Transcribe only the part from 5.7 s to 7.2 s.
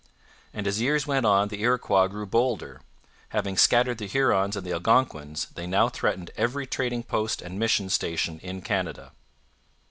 threatened every trading